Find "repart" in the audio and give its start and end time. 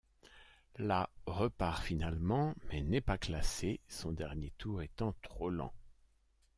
1.27-1.83